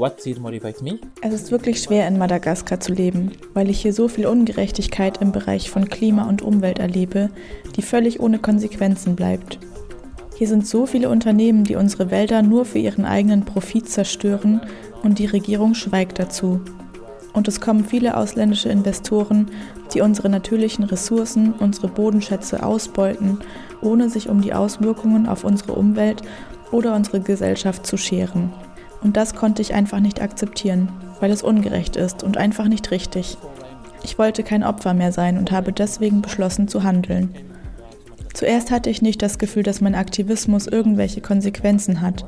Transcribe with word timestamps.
what 0.00 0.24
did 0.24 0.40
motivate 0.40 0.82
me? 0.82 0.98
Es 1.20 1.34
ist 1.34 1.52
wirklich 1.52 1.82
schwer 1.82 2.08
in 2.08 2.18
Madagaskar 2.18 2.80
zu 2.80 2.92
leben, 2.92 3.32
weil 3.52 3.68
ich 3.68 3.82
hier 3.82 3.92
so 3.92 4.08
viel 4.08 4.26
Ungerechtigkeit 4.26 5.20
im 5.20 5.30
Bereich 5.30 5.70
von 5.70 5.88
Klima 5.88 6.24
und 6.24 6.42
Umwelt 6.42 6.78
erlebe, 6.78 7.28
die 7.76 7.82
völlig 7.82 8.18
ohne 8.18 8.38
Konsequenzen 8.38 9.14
bleibt. 9.14 9.58
Hier 10.36 10.48
sind 10.48 10.66
so 10.66 10.86
viele 10.86 11.10
Unternehmen, 11.10 11.64
die 11.64 11.76
unsere 11.76 12.10
Wälder 12.10 12.40
nur 12.40 12.64
für 12.64 12.78
ihren 12.78 13.04
eigenen 13.04 13.44
Profit 13.44 13.90
zerstören 13.90 14.62
und 15.02 15.18
die 15.18 15.26
Regierung 15.26 15.74
schweigt 15.74 16.18
dazu. 16.18 16.60
Und 17.34 17.46
es 17.46 17.60
kommen 17.60 17.84
viele 17.84 18.16
ausländische 18.16 18.70
Investoren, 18.70 19.50
die 19.92 20.00
unsere 20.00 20.30
natürlichen 20.30 20.84
Ressourcen, 20.84 21.52
unsere 21.52 21.88
Bodenschätze 21.88 22.64
ausbeuten, 22.64 23.38
ohne 23.82 24.08
sich 24.08 24.30
um 24.30 24.40
die 24.40 24.54
Auswirkungen 24.54 25.28
auf 25.28 25.44
unsere 25.44 25.74
Umwelt 25.74 26.22
oder 26.72 26.96
unsere 26.96 27.20
Gesellschaft 27.20 27.86
zu 27.86 27.98
scheren. 27.98 28.50
Und 29.02 29.16
das 29.16 29.34
konnte 29.34 29.62
ich 29.62 29.74
einfach 29.74 30.00
nicht 30.00 30.20
akzeptieren, 30.20 30.90
weil 31.20 31.30
es 31.30 31.42
ungerecht 31.42 31.96
ist 31.96 32.22
und 32.22 32.36
einfach 32.36 32.68
nicht 32.68 32.90
richtig. 32.90 33.38
Ich 34.02 34.18
wollte 34.18 34.42
kein 34.42 34.64
Opfer 34.64 34.94
mehr 34.94 35.12
sein 35.12 35.38
und 35.38 35.52
habe 35.52 35.72
deswegen 35.72 36.22
beschlossen 36.22 36.68
zu 36.68 36.82
handeln. 36.82 37.34
Zuerst 38.34 38.70
hatte 38.70 38.90
ich 38.90 39.02
nicht 39.02 39.22
das 39.22 39.38
Gefühl, 39.38 39.62
dass 39.62 39.80
mein 39.80 39.94
Aktivismus 39.94 40.66
irgendwelche 40.66 41.20
Konsequenzen 41.20 42.00
hat, 42.00 42.24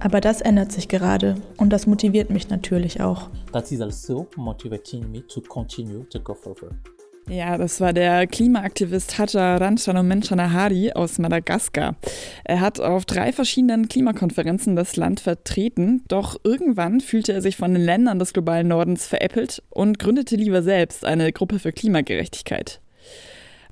aber 0.00 0.20
das 0.20 0.40
ändert 0.40 0.72
sich 0.72 0.88
gerade 0.88 1.36
und 1.56 1.70
das 1.70 1.86
motiviert 1.86 2.30
mich 2.30 2.50
natürlich 2.50 3.00
auch. 3.00 3.30
That 3.52 3.70
is 3.70 3.80
also 3.80 4.26
motivating 4.36 5.10
me 5.10 5.26
to 5.26 5.40
continue 5.40 6.04
to 6.10 6.20
go 6.20 6.34
further. 6.34 6.70
Ja, 7.28 7.56
das 7.56 7.80
war 7.80 7.94
der 7.94 8.26
Klimaaktivist 8.26 9.18
Haja 9.18 9.56
Ranchanomenchanahari 9.56 10.92
aus 10.92 11.18
Madagaskar. 11.18 11.96
Er 12.44 12.60
hat 12.60 12.80
auf 12.80 13.06
drei 13.06 13.32
verschiedenen 13.32 13.88
Klimakonferenzen 13.88 14.76
das 14.76 14.96
Land 14.96 15.20
vertreten, 15.20 16.02
doch 16.08 16.38
irgendwann 16.44 17.00
fühlte 17.00 17.32
er 17.32 17.40
sich 17.40 17.56
von 17.56 17.72
den 17.72 17.82
Ländern 17.82 18.18
des 18.18 18.34
globalen 18.34 18.68
Nordens 18.68 19.06
veräppelt 19.06 19.62
und 19.70 19.98
gründete 19.98 20.36
lieber 20.36 20.62
selbst 20.62 21.06
eine 21.06 21.32
Gruppe 21.32 21.58
für 21.58 21.72
Klimagerechtigkeit. 21.72 22.80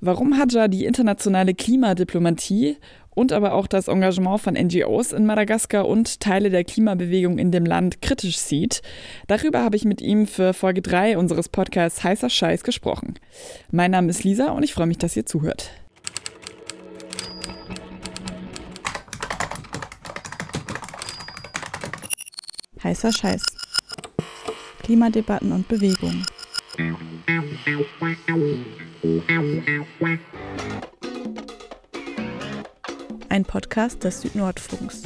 Warum 0.00 0.38
Haja 0.38 0.66
die 0.66 0.86
internationale 0.86 1.55
Klimadiplomatie 1.55 2.78
und 3.14 3.32
aber 3.32 3.55
auch 3.55 3.66
das 3.66 3.88
Engagement 3.88 4.41
von 4.41 4.55
NGOs 4.55 5.12
in 5.12 5.27
Madagaskar 5.27 5.86
und 5.86 6.20
Teile 6.20 6.50
der 6.50 6.64
Klimabewegung 6.64 7.38
in 7.38 7.50
dem 7.50 7.66
Land 7.66 8.02
kritisch 8.02 8.38
sieht. 8.38 8.82
Darüber 9.27 9.62
habe 9.62 9.77
ich 9.77 9.84
mit 9.84 10.00
ihm 10.00 10.27
für 10.27 10.55
Folge 10.55 10.82
3 10.82 11.18
unseres 11.18 11.48
Podcasts 11.48 12.02
Heißer 12.02 12.30
Scheiß 12.30 12.64
gesprochen. 12.64 13.14
Mein 13.70 13.90
Name 13.90 14.10
ist 14.10 14.24
Lisa 14.24 14.50
und 14.50 14.62
ich 14.62 14.72
freue 14.72 14.86
mich, 14.86 14.98
dass 14.98 15.16
ihr 15.16 15.27
zuhört. 15.27 15.70
Heißer 22.83 23.12
Scheiß. 23.12 23.42
Klimadebatten 24.83 25.52
und 25.52 25.68
Bewegung. 25.68 26.24
Ein 33.33 33.47
Podcast 33.47 34.05
des 34.05 34.20
Südnordfunks. 34.20 35.05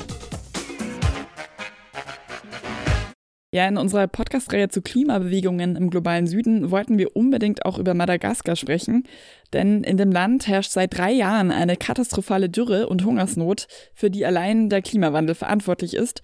Ja, 3.53 3.69
in 3.69 3.77
unserer 3.77 4.09
Podcast-Reihe 4.09 4.69
zu 4.69 4.83
Klimabewegungen 4.83 5.77
im 5.77 5.91
globalen 5.91 6.27
Süden 6.27 6.73
wollten 6.73 6.99
wir 6.99 7.15
unbedingt 7.15 7.65
auch 7.65 7.79
über 7.79 7.95
Madagaskar 7.95 8.57
sprechen, 8.57 9.05
denn 9.53 9.85
in 9.85 9.97
dem 9.97 10.11
Land 10.11 10.49
herrscht 10.49 10.73
seit 10.73 10.99
drei 10.99 11.13
Jahren 11.13 11.53
eine 11.53 11.77
katastrophale 11.77 12.49
Dürre 12.49 12.89
und 12.89 13.05
Hungersnot, 13.05 13.69
für 13.95 14.11
die 14.11 14.27
allein 14.27 14.71
der 14.71 14.83
Klimawandel 14.83 15.37
verantwortlich 15.37 15.95
ist 15.95 16.21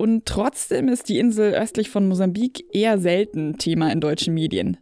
und 0.00 0.24
trotzdem 0.24 0.88
ist 0.88 1.10
die 1.10 1.18
Insel 1.18 1.52
östlich 1.52 1.90
von 1.90 2.08
Mosambik 2.08 2.64
eher 2.72 2.98
selten 2.98 3.58
Thema 3.58 3.92
in 3.92 4.00
deutschen 4.00 4.32
Medien. 4.32 4.78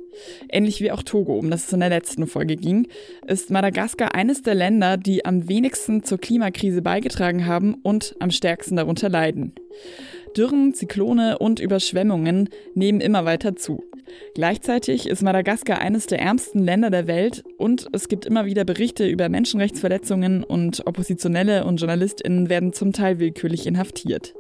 Ähnlich 0.49 0.81
wie 0.81 0.93
auch 0.93 1.03
Togo, 1.03 1.37
um 1.37 1.51
das 1.51 1.67
es 1.67 1.73
in 1.73 1.81
der 1.81 1.89
letzten 1.89 2.29
Folge 2.29 2.55
ging, 2.55 2.87
ist 3.27 3.51
Madagaskar 3.51 4.15
eines 4.15 4.43
der 4.43 4.55
Länder, 4.55 4.97
die 4.97 5.25
am 5.25 5.49
wenigsten 5.49 6.05
zur 6.05 6.19
Klimakrise 6.19 6.83
beigetragen 6.83 7.47
haben 7.47 7.75
und 7.83 8.15
am 8.21 8.31
stärksten 8.31 8.77
darunter 8.77 9.09
leiden. 9.09 9.55
Dürren, 10.37 10.73
Zyklone 10.73 11.39
und 11.39 11.59
Überschwemmungen 11.59 12.49
nehmen 12.75 13.01
immer 13.01 13.25
weiter 13.25 13.57
zu. 13.57 13.83
Gleichzeitig 14.37 15.09
ist 15.09 15.25
Madagaskar 15.25 15.81
eines 15.81 16.07
der 16.07 16.21
ärmsten 16.21 16.61
Länder 16.61 16.91
der 16.91 17.09
Welt 17.09 17.43
und 17.57 17.89
es 17.93 18.07
gibt 18.07 18.25
immer 18.25 18.47
wieder 18.47 18.65
Berichte 18.65 19.05
über 19.09 19.29
Menschenrechtsverletzungen 19.29 20.45
und 20.45 20.87
Oppositionelle 20.87 21.65
und 21.65 21.79
Journalistinnen 21.79 22.49
werden 22.49 22.73
zum 22.73 22.93
Teil 22.93 23.19
willkürlich 23.19 23.67
inhaftiert. 23.67 24.35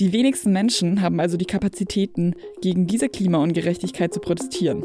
Die 0.00 0.12
wenigsten 0.12 0.52
Menschen 0.52 1.00
haben 1.00 1.20
also 1.20 1.36
die 1.36 1.44
Kapazitäten, 1.44 2.34
gegen 2.60 2.86
diese 2.86 3.08
Klimaungerechtigkeit 3.08 4.12
zu 4.12 4.20
protestieren. 4.20 4.84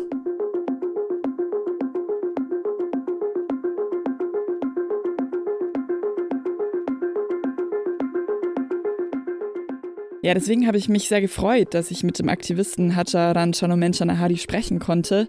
Ja, 10.23 10.33
deswegen 10.33 10.67
habe 10.67 10.77
ich 10.77 10.87
mich 10.87 11.09
sehr 11.09 11.19
gefreut, 11.19 11.73
dass 11.73 11.91
ich 11.91 12.01
mit 12.01 12.17
dem 12.17 12.29
Aktivisten 12.29 12.95
Hacha 12.95 13.33
Ranchanomenchanahari 13.33 14.37
sprechen 14.37 14.79
konnte. 14.79 15.27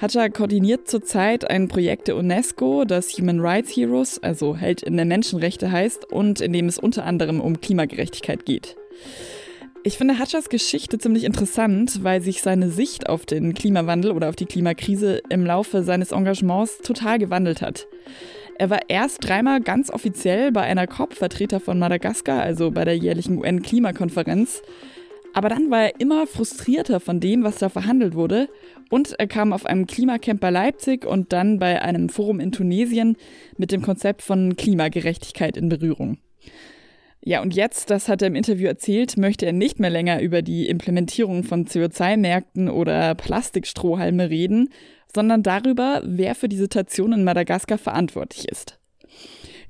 Hacha 0.00 0.28
koordiniert 0.28 0.88
zurzeit 0.88 1.50
ein 1.50 1.66
Projekt 1.66 2.06
der 2.06 2.14
UNESCO, 2.14 2.84
das 2.84 3.18
Human 3.18 3.40
Rights 3.40 3.76
Heroes, 3.76 4.22
also 4.22 4.56
Held 4.56 4.84
in 4.84 4.96
der 4.96 5.06
Menschenrechte 5.06 5.72
heißt 5.72 6.12
und 6.12 6.40
in 6.40 6.52
dem 6.52 6.66
es 6.66 6.78
unter 6.78 7.04
anderem 7.04 7.40
um 7.40 7.60
Klimagerechtigkeit 7.60 8.46
geht. 8.46 8.76
Ich 9.82 9.98
finde 9.98 10.20
Hatchers 10.20 10.48
Geschichte 10.48 10.98
ziemlich 10.98 11.24
interessant, 11.24 12.04
weil 12.04 12.20
sich 12.20 12.40
seine 12.40 12.70
Sicht 12.70 13.08
auf 13.08 13.26
den 13.26 13.54
Klimawandel 13.54 14.12
oder 14.12 14.28
auf 14.28 14.36
die 14.36 14.46
Klimakrise 14.46 15.20
im 15.30 15.44
Laufe 15.44 15.82
seines 15.82 16.12
Engagements 16.12 16.78
total 16.78 17.18
gewandelt 17.18 17.60
hat. 17.60 17.88
Er 18.58 18.70
war 18.70 18.80
erst 18.88 19.24
dreimal 19.24 19.60
ganz 19.60 19.88
offiziell 19.88 20.50
bei 20.50 20.62
einer 20.62 20.88
COP 20.88 21.14
Vertreter 21.14 21.60
von 21.60 21.78
Madagaskar, 21.78 22.42
also 22.42 22.72
bei 22.72 22.84
der 22.84 22.96
jährlichen 22.96 23.38
UN-Klimakonferenz. 23.38 24.62
Aber 25.32 25.48
dann 25.48 25.70
war 25.70 25.82
er 25.82 26.00
immer 26.00 26.26
frustrierter 26.26 26.98
von 26.98 27.20
dem, 27.20 27.44
was 27.44 27.58
da 27.58 27.68
verhandelt 27.68 28.16
wurde. 28.16 28.48
Und 28.90 29.14
er 29.16 29.28
kam 29.28 29.52
auf 29.52 29.64
einem 29.64 29.86
Klimacamp 29.86 30.40
bei 30.40 30.50
Leipzig 30.50 31.06
und 31.06 31.32
dann 31.32 31.60
bei 31.60 31.80
einem 31.80 32.08
Forum 32.08 32.40
in 32.40 32.50
Tunesien 32.50 33.16
mit 33.56 33.70
dem 33.70 33.80
Konzept 33.80 34.22
von 34.22 34.56
Klimagerechtigkeit 34.56 35.56
in 35.56 35.68
Berührung. 35.68 36.18
Ja, 37.20 37.42
und 37.42 37.54
jetzt, 37.54 37.90
das 37.90 38.08
hat 38.08 38.22
er 38.22 38.28
im 38.28 38.34
Interview 38.34 38.66
erzählt, 38.66 39.16
möchte 39.16 39.46
er 39.46 39.52
nicht 39.52 39.78
mehr 39.78 39.90
länger 39.90 40.20
über 40.20 40.42
die 40.42 40.66
Implementierung 40.68 41.44
von 41.44 41.66
CO2-Märkten 41.66 42.68
oder 42.68 43.14
Plastikstrohhalme 43.14 44.30
reden, 44.30 44.70
sondern 45.14 45.42
darüber, 45.42 46.02
wer 46.04 46.34
für 46.34 46.48
die 46.48 46.56
Situation 46.56 47.12
in 47.12 47.24
Madagaskar 47.24 47.78
verantwortlich 47.78 48.48
ist. 48.48 48.78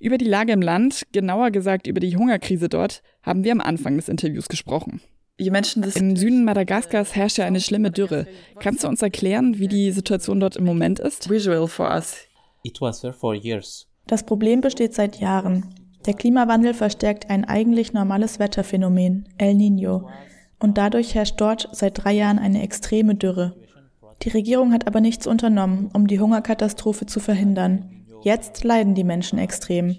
Über 0.00 0.18
die 0.18 0.24
Lage 0.24 0.52
im 0.52 0.62
Land, 0.62 1.06
genauer 1.12 1.50
gesagt 1.50 1.86
über 1.86 2.00
die 2.00 2.16
Hungerkrise 2.16 2.68
dort, 2.68 3.02
haben 3.22 3.44
wir 3.44 3.52
am 3.52 3.60
Anfang 3.60 3.96
des 3.96 4.08
Interviews 4.08 4.48
gesprochen. 4.48 5.00
Im 5.36 6.16
Süden 6.16 6.44
Madagaskars 6.44 7.14
herrscht 7.14 7.38
ja 7.38 7.44
eine 7.44 7.60
schlimme 7.60 7.92
Dürre. 7.92 8.26
Kannst 8.58 8.82
du 8.82 8.88
uns 8.88 9.02
erklären, 9.02 9.58
wie 9.58 9.68
die 9.68 9.92
Situation 9.92 10.40
dort 10.40 10.56
im 10.56 10.64
Moment 10.64 10.98
ist? 10.98 11.30
Visual 11.30 11.68
for 11.68 11.88
us. 11.88 12.16
It 12.64 12.80
was 12.80 13.00
there 13.00 13.12
for 13.12 13.34
years. 13.34 13.86
Das 14.08 14.24
Problem 14.24 14.60
besteht 14.60 14.94
seit 14.94 15.20
Jahren. 15.20 15.74
Der 16.06 16.14
Klimawandel 16.14 16.74
verstärkt 16.74 17.30
ein 17.30 17.44
eigentlich 17.44 17.92
normales 17.92 18.38
Wetterphänomen, 18.38 19.28
El 19.36 19.54
Niño, 19.54 20.08
und 20.58 20.78
dadurch 20.78 21.14
herrscht 21.14 21.40
dort 21.40 21.68
seit 21.72 22.02
drei 22.02 22.14
Jahren 22.14 22.38
eine 22.38 22.62
extreme 22.62 23.14
Dürre. 23.14 23.54
Die 24.22 24.30
Regierung 24.30 24.72
hat 24.72 24.86
aber 24.86 25.00
nichts 25.00 25.26
unternommen, 25.26 25.90
um 25.92 26.06
die 26.06 26.20
Hungerkatastrophe 26.20 27.06
zu 27.06 27.20
verhindern. 27.20 28.04
Jetzt 28.22 28.64
leiden 28.64 28.94
die 28.94 29.04
Menschen 29.04 29.38
extrem. 29.38 29.98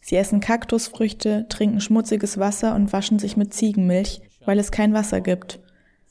Sie 0.00 0.16
essen 0.16 0.40
Kaktusfrüchte, 0.40 1.46
trinken 1.48 1.80
schmutziges 1.80 2.38
Wasser 2.38 2.74
und 2.74 2.92
waschen 2.92 3.18
sich 3.18 3.36
mit 3.36 3.52
Ziegenmilch, 3.52 4.22
weil 4.44 4.58
es 4.58 4.70
kein 4.70 4.94
Wasser 4.94 5.20
gibt. 5.20 5.60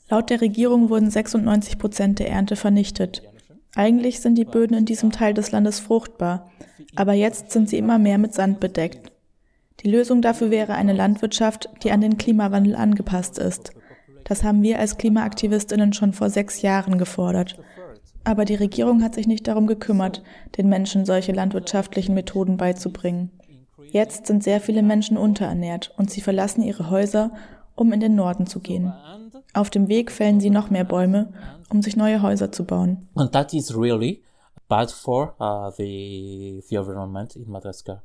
Laut 0.08 0.30
der 0.30 0.40
Regierung 0.40 0.88
wurden 0.88 1.10
96 1.10 1.78
Prozent 1.78 2.18
der 2.18 2.30
Ernte 2.30 2.56
vernichtet. 2.56 3.22
Eigentlich 3.74 4.20
sind 4.20 4.36
die 4.36 4.44
Böden 4.44 4.76
in 4.76 4.86
diesem 4.86 5.12
Teil 5.12 5.34
des 5.34 5.50
Landes 5.50 5.80
fruchtbar, 5.80 6.50
aber 6.96 7.12
jetzt 7.12 7.50
sind 7.50 7.68
sie 7.68 7.78
immer 7.78 7.98
mehr 7.98 8.18
mit 8.18 8.34
Sand 8.34 8.60
bedeckt. 8.60 9.12
Die 9.80 9.90
Lösung 9.90 10.22
dafür 10.22 10.50
wäre 10.50 10.74
eine 10.74 10.92
Landwirtschaft, 10.92 11.68
die 11.82 11.90
an 11.90 12.00
den 12.00 12.18
Klimawandel 12.18 12.74
angepasst 12.74 13.38
ist. 13.38 13.72
Das 14.28 14.44
haben 14.44 14.62
wir 14.62 14.78
als 14.78 14.98
Klimaaktivistinnen 14.98 15.92
schon 15.92 16.12
vor 16.12 16.28
sechs 16.28 16.62
Jahren 16.62 16.98
gefordert. 16.98 17.58
Aber 18.24 18.44
die 18.44 18.56
Regierung 18.56 19.02
hat 19.02 19.14
sich 19.14 19.26
nicht 19.26 19.48
darum 19.48 19.66
gekümmert, 19.66 20.22
den 20.58 20.68
Menschen 20.68 21.06
solche 21.06 21.32
landwirtschaftlichen 21.32 22.14
Methoden 22.14 22.58
beizubringen. 22.58 23.30
Jetzt 23.90 24.26
sind 24.26 24.44
sehr 24.44 24.60
viele 24.60 24.82
Menschen 24.82 25.16
unterernährt 25.16 25.94
und 25.96 26.10
sie 26.10 26.20
verlassen 26.20 26.62
ihre 26.62 26.90
Häuser, 26.90 27.30
um 27.74 27.92
in 27.92 28.00
den 28.00 28.14
Norden 28.14 28.46
zu 28.46 28.60
gehen. 28.60 28.92
Auf 29.54 29.70
dem 29.70 29.88
Weg 29.88 30.10
fällen 30.10 30.40
sie 30.40 30.50
noch 30.50 30.68
mehr 30.68 30.84
Bäume, 30.84 31.32
um 31.70 31.80
sich 31.80 31.96
neue 31.96 32.20
Häuser 32.20 32.52
zu 32.52 32.64
bauen. 32.64 33.08
And 33.14 33.32
that 33.32 33.54
is 33.54 33.74
really 33.74 34.22
bad 34.68 34.90
for 34.90 35.34
uh, 35.40 35.70
the, 35.70 36.62
the 36.68 36.76
environment 36.76 37.34
in 37.34 37.48
Madagascar. 37.50 38.02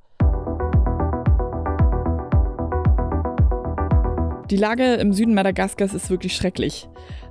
Die 4.53 4.59
Lage 4.59 4.93
im 4.93 5.13
Süden 5.13 5.33
Madagaskars 5.33 5.95
ist 5.95 6.11
wirklich 6.11 6.35
schrecklich. 6.35 6.87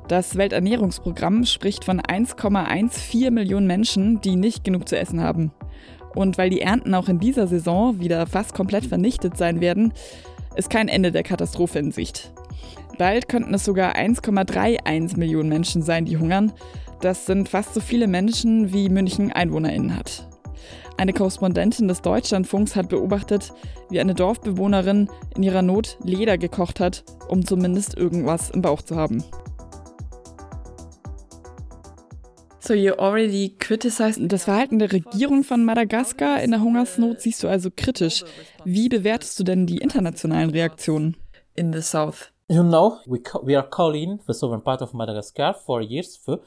Das 0.09 0.35
Welternährungsprogramm 0.35 1.45
spricht 1.45 1.85
von 1.85 2.01
1,14 2.01 3.31
Millionen 3.31 3.69
Menschen, 3.69 4.21
die 4.21 4.35
nicht 4.35 4.65
genug 4.65 4.89
zu 4.89 4.99
essen 4.99 5.21
haben. 5.21 5.53
Und 6.17 6.37
weil 6.37 6.51
die 6.51 6.63
Ernten 6.63 6.97
auch 6.97 7.09
in 7.09 7.21
dieser 7.21 7.47
Saison 7.47 8.01
wieder 8.01 8.27
fast 8.27 8.55
komplett 8.55 8.87
vernichtet 8.87 9.37
sein 9.37 9.61
werden, 9.61 9.93
ist 10.57 10.69
kein 10.69 10.89
Ende 10.89 11.13
der 11.13 11.23
Katastrophe 11.23 11.79
in 11.79 11.93
Sicht. 11.93 12.33
Bald 12.99 13.29
könnten 13.29 13.55
es 13.55 13.65
sogar 13.65 13.95
1,31 13.95 15.17
Millionen 15.17 15.49
Menschen 15.49 15.83
sein, 15.83 16.07
die 16.07 16.17
hungern. 16.17 16.51
Das 17.03 17.27
sind 17.27 17.49
fast 17.49 17.73
so 17.73 17.79
viele 17.79 18.09
Menschen, 18.09 18.73
wie 18.73 18.89
München 18.89 19.31
EinwohnerInnen 19.31 19.97
hat. 19.97 20.27
Eine 20.97 21.13
Korrespondentin 21.13 21.89
des 21.89 22.03
Deutschlandfunks 22.03 22.77
hat 22.77 22.89
beobachtet, 22.89 23.53
wie 23.91 24.01
eine 24.01 24.15
Dorfbewohnerin 24.15 25.11
in 25.35 25.43
ihrer 25.43 25.63
Not 25.63 25.97
Leder 26.05 26.39
gekocht 26.39 26.81
hat, 26.81 27.05
um 27.29 27.45
zumindest 27.45 27.97
irgendwas 27.97 28.51
im 28.51 28.63
Bauch 28.63 28.83
zu 28.83 28.97
haben. 28.97 29.25
So 32.65 32.75
you 32.75 32.93
already 32.95 33.57
criticized 33.59 34.21
das 34.31 34.45
Verhalten 34.45 34.79
der 34.79 34.93
Regierung 34.93 35.43
von 35.43 35.65
Madagaskar 35.65 36.41
in 36.43 36.53
der 36.53 36.61
Hungersnot 36.61 37.21
siehst 37.21 37.43
du 37.43 37.49
also 37.49 37.71
kritisch. 37.75 38.23
Wie 38.65 38.89
bewertest 38.89 39.41
du 39.41 39.43
denn 39.43 39.67
die 39.67 39.79
internationalen 39.79 40.51
Reaktionen? 40.51 41.17
In 41.57 41.73
the 41.73 41.83
south. 41.83 42.31
You 42.49 42.63
know, 42.63 42.99
we, 43.07 43.19
we 43.43 43.59
are 43.59 43.69
calling 43.69 44.21
the 44.29 44.33
southern 44.33 44.63
part 44.63 44.81
of 44.81 44.93
Madagascar 44.93 45.55
for 45.55 45.81
years 45.81 46.17
for 46.17 46.39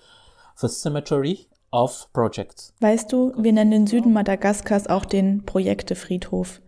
the 0.55 0.69
cemetery 0.69 1.47
of 1.75 2.07
projects. 2.13 2.73
Weißt 2.79 3.11
du, 3.11 3.33
wir 3.37 3.51
nennen 3.53 3.71
den 3.71 3.87
Süden 3.87 4.13
Madagaskars 4.13 4.87
auch 4.87 5.05
den 5.05 5.45
Projektefriedhof. 5.45 6.61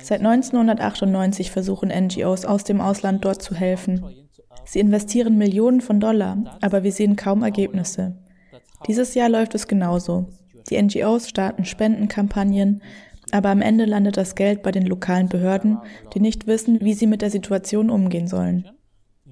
Seit 0.00 0.20
1998 0.20 1.50
versuchen 1.50 1.88
NGOs 1.88 2.44
aus 2.44 2.64
dem 2.64 2.80
Ausland 2.80 3.24
dort 3.24 3.42
zu 3.42 3.54
helfen. 3.54 4.04
Sie 4.64 4.80
investieren 4.80 5.38
Millionen 5.38 5.80
von 5.80 6.00
Dollar, 6.00 6.58
aber 6.60 6.82
wir 6.82 6.92
sehen 6.92 7.16
kaum 7.16 7.42
Ergebnisse. 7.42 8.16
Dieses 8.86 9.14
Jahr 9.14 9.28
läuft 9.28 9.54
es 9.54 9.66
genauso. 9.66 10.26
Die 10.70 10.80
NGOs 10.80 11.28
starten 11.28 11.64
Spendenkampagnen, 11.64 12.82
aber 13.30 13.48
am 13.50 13.62
Ende 13.62 13.84
landet 13.86 14.16
das 14.16 14.34
Geld 14.34 14.62
bei 14.62 14.70
den 14.70 14.86
lokalen 14.86 15.28
Behörden, 15.28 15.78
die 16.14 16.20
nicht 16.20 16.46
wissen, 16.46 16.80
wie 16.80 16.94
sie 16.94 17.06
mit 17.06 17.22
der 17.22 17.30
Situation 17.30 17.90
umgehen 17.90 18.26
sollen. 18.26 18.68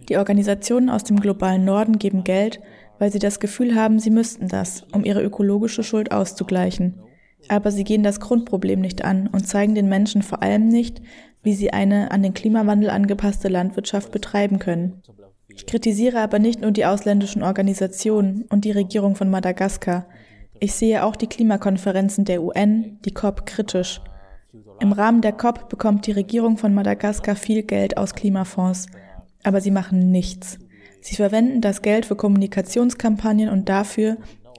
Die 0.08 0.17
Organisationen 0.17 0.90
aus 0.90 1.05
dem 1.05 1.19
globalen 1.20 1.64
Norden 1.64 1.99
geben 1.99 2.25
Geld, 2.25 2.61
weil 2.98 3.12
sie 3.12 3.19
das 3.19 3.40
Gefühl 3.40 3.75
haben, 3.75 3.98
sie 3.98 4.10
müssten 4.10 4.48
das, 4.48 4.84
um 4.93 5.04
ihre 5.04 5.22
ökologische 5.22 5.82
Schuld 5.82 6.12
auszugleichen. 6.12 6.94
Aber 7.48 7.70
sie 7.70 7.84
gehen 7.84 8.02
das 8.02 8.20
Grundproblem 8.20 8.81
nicht 8.81 9.04
an 9.04 9.28
und 9.28 9.46
zeigen 9.46 9.75
den 9.75 9.88
Menschen 9.88 10.22
vor 10.22 10.43
allem 10.43 10.69
nicht, 10.69 11.00
wie 11.43 11.54
sie 11.54 11.72
eine 11.72 12.10
an 12.10 12.22
den 12.22 12.34
Klimawandel 12.34 12.90
angepasste 12.90 13.48
Landwirtschaft 13.48 14.10
betreiben 14.10 14.58
können. 14.58 15.02
Ich 15.48 15.66
kritisiere 15.66 16.20
aber 16.20 16.38
nicht 16.38 16.60
nur 16.60 16.72
die 16.72 16.84
ausländischen 16.84 17.43
Organisationen 17.43 18.44
und 18.50 18.64
die 18.64 18.72
Regierung 18.72 19.14
von 19.14 19.31
Madagaskar. 19.31 20.06
Ich 20.58 20.75
sehe 20.75 21.04
auch 21.04 21.16
die 21.16 21.28
Klimakonferenzen 21.28 22.25
der 22.25 22.43
UN, 22.43 22.98
die 23.04 23.12
COP, 23.12 23.46
kritisch. 23.46 24.00
Im 24.81 24.93
Rahmen 24.93 25.20
der 25.20 25.32
COP 25.32 25.69
bekommt 25.69 26.06
die 26.06 26.12
Regierung 26.12 26.58
von 26.58 26.75
Madagaskar 26.75 27.37
viel 27.37 27.62
Geld 27.62 27.96
aus 27.96 28.14
Klimafonds, 28.14 28.87
aber 29.44 29.60
sie 29.60 29.70
machen 29.70 30.10
nichts. 30.10 30.58
Sie 31.06 31.14
verwenden 31.14 31.61
das 31.61 31.82
Geld 31.82 32.05
für 32.05 32.17
Kommunikationskampagnen 32.17 33.49
und 33.49 33.69
dafür, 33.69 34.17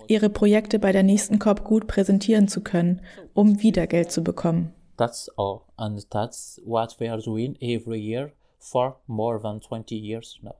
ihre 0.07 0.29
Projekte 0.29 0.79
bei 0.79 0.93
der 0.93 1.03
nächsten 1.03 1.39
COP 1.39 1.65
gut 1.65 1.87
präsentieren 1.87 2.47
zu 2.47 2.61
können, 2.61 3.01
um 3.33 3.61
wieder 3.61 3.85
Geld 3.85 4.13
zu 4.13 4.23
bekommen. 4.23 4.73
That's 4.95 5.29
all. 5.35 5.59
And 5.75 6.09
that's 6.09 6.61
what 6.65 6.95
we 7.01 7.11
are 7.11 7.21
doing 7.21 7.57
every 7.59 7.99
year 7.99 8.31
for 8.59 8.95
more 9.07 9.41
than 9.41 9.59
20 9.59 9.93
years 9.93 10.39
now. 10.41 10.55